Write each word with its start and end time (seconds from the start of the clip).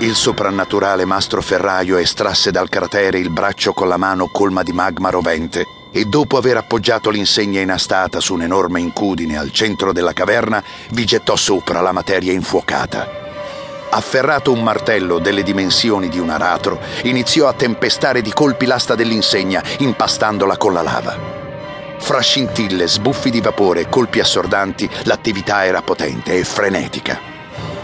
Il 0.00 0.14
soprannaturale 0.14 1.04
mastro 1.04 1.42
ferraio 1.42 1.98
estrasse 1.98 2.50
dal 2.50 2.70
cratere 2.70 3.18
il 3.18 3.28
braccio 3.28 3.74
con 3.74 3.86
la 3.86 3.98
mano 3.98 4.28
colma 4.28 4.62
di 4.62 4.72
magma 4.72 5.10
rovente 5.10 5.66
e 5.92 6.06
dopo 6.06 6.38
aver 6.38 6.56
appoggiato 6.56 7.10
l'insegna 7.10 7.60
inastata 7.60 8.18
su 8.18 8.32
un'enorme 8.32 8.80
incudine 8.80 9.36
al 9.36 9.52
centro 9.52 9.92
della 9.92 10.14
caverna, 10.14 10.64
vi 10.92 11.04
gettò 11.04 11.36
sopra 11.36 11.82
la 11.82 11.92
materia 11.92 12.32
infuocata. 12.32 13.08
Afferrato 13.90 14.52
un 14.52 14.62
martello 14.62 15.18
delle 15.18 15.42
dimensioni 15.42 16.08
di 16.08 16.18
un 16.18 16.30
aratro, 16.30 16.80
iniziò 17.02 17.46
a 17.46 17.52
tempestare 17.52 18.22
di 18.22 18.32
colpi 18.32 18.64
l'asta 18.64 18.94
dell'insegna, 18.94 19.62
impastandola 19.80 20.56
con 20.56 20.72
la 20.72 20.82
lava. 20.82 21.18
Fra 21.98 22.20
scintille, 22.20 22.88
sbuffi 22.88 23.28
di 23.28 23.42
vapore 23.42 23.80
e 23.80 23.88
colpi 23.90 24.20
assordanti, 24.20 24.88
l'attività 25.02 25.66
era 25.66 25.82
potente 25.82 26.38
e 26.38 26.44
frenetica. 26.44 27.29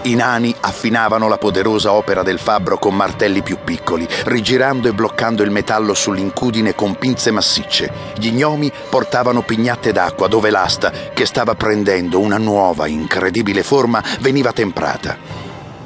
I 0.07 0.15
nani 0.15 0.55
affinavano 0.61 1.27
la 1.27 1.37
poderosa 1.37 1.91
opera 1.91 2.23
del 2.23 2.39
fabbro 2.39 2.79
con 2.79 2.95
martelli 2.95 3.43
più 3.43 3.59
piccoli, 3.65 4.07
rigirando 4.27 4.87
e 4.87 4.93
bloccando 4.93 5.43
il 5.43 5.51
metallo 5.51 5.95
sull'incudine 5.95 6.77
con 6.77 6.95
pinze 6.95 7.33
massicce. 7.33 7.91
Gli 8.17 8.31
gnomi 8.31 8.71
portavano 8.89 9.43
pignate 9.43 9.91
d'acqua 9.91 10.29
dove 10.29 10.51
l'asta, 10.51 10.93
che 11.13 11.27
stava 11.27 11.57
prendendo 11.57 12.21
una 12.21 12.39
nuova, 12.39 12.87
incredibile 12.87 13.65
forma, 13.65 14.01
veniva 14.21 14.53
temprata. 14.53 15.19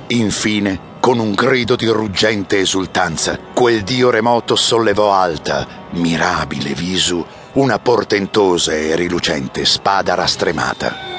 Infine, 0.08 0.78
con 1.00 1.18
un 1.18 1.32
grido 1.32 1.74
di 1.74 1.86
ruggente 1.86 2.58
esultanza, 2.58 3.38
quel 3.54 3.80
dio 3.80 4.10
remoto 4.10 4.54
sollevò 4.54 5.14
alta, 5.14 5.66
mirabile 5.92 6.74
visu, 6.74 7.24
una 7.52 7.78
portentosa 7.78 8.74
e 8.74 8.94
rilucente 8.96 9.64
spada 9.64 10.12
rastremata. 10.12 11.09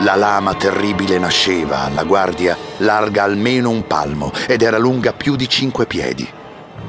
La 0.00 0.14
lama 0.14 0.54
terribile 0.54 1.18
nasceva 1.18 1.80
alla 1.80 2.04
guardia 2.04 2.56
larga 2.78 3.24
almeno 3.24 3.70
un 3.70 3.86
palmo 3.86 4.32
ed 4.46 4.62
era 4.62 4.78
lunga 4.78 5.12
più 5.12 5.34
di 5.34 5.48
cinque 5.48 5.86
piedi. 5.86 6.26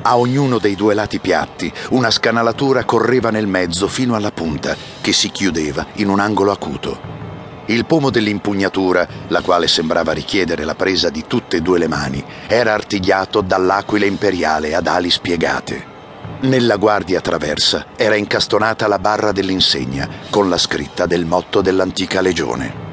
A 0.01 0.17
ognuno 0.17 0.59
dei 0.59 0.75
due 0.75 0.93
lati 0.93 1.19
piatti 1.19 1.71
una 1.89 2.11
scanalatura 2.11 2.85
correva 2.85 3.31
nel 3.31 3.47
mezzo 3.47 3.87
fino 3.87 4.15
alla 4.15 4.31
punta, 4.31 4.75
che 5.01 5.11
si 5.11 5.31
chiudeva 5.31 5.85
in 5.95 6.07
un 6.07 6.19
angolo 6.19 6.51
acuto. 6.51 7.17
Il 7.65 7.85
pomo 7.85 8.09
dell'impugnatura, 8.09 9.07
la 9.27 9.41
quale 9.41 9.67
sembrava 9.67 10.11
richiedere 10.11 10.63
la 10.63 10.75
presa 10.75 11.09
di 11.09 11.25
tutte 11.27 11.57
e 11.57 11.61
due 11.61 11.79
le 11.79 11.87
mani, 11.87 12.23
era 12.47 12.73
artigliato 12.73 13.41
dall'aquila 13.41 14.05
imperiale 14.05 14.73
ad 14.73 14.87
ali 14.87 15.09
spiegate. 15.09 15.97
Nella 16.41 16.77
guardia 16.77 17.21
traversa 17.21 17.87
era 17.95 18.15
incastonata 18.15 18.87
la 18.87 18.99
barra 18.99 19.31
dell'insegna 19.31 20.07
con 20.29 20.47
la 20.47 20.57
scritta 20.57 21.05
del 21.05 21.25
motto 21.25 21.61
dell'antica 21.61 22.21
legione. 22.21 22.88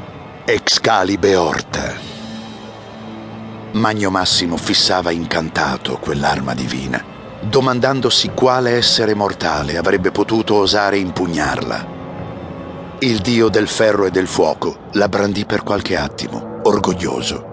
Excalibe 0.48 1.34
Orta. 1.34 1.92
Magno 3.72 4.10
Massimo 4.10 4.56
fissava 4.56 5.10
incantato 5.10 5.98
quell'arma 5.98 6.54
divina, 6.54 7.02
domandandosi 7.40 8.30
quale 8.32 8.76
essere 8.76 9.14
mortale 9.14 9.76
avrebbe 9.76 10.12
potuto 10.12 10.54
osare 10.54 10.98
impugnarla. 10.98 11.86
Il 13.00 13.18
dio 13.18 13.48
del 13.48 13.66
ferro 13.66 14.04
e 14.04 14.12
del 14.12 14.28
fuoco 14.28 14.82
la 14.92 15.08
brandì 15.08 15.44
per 15.44 15.64
qualche 15.64 15.96
attimo, 15.96 16.60
orgoglioso. 16.62 17.45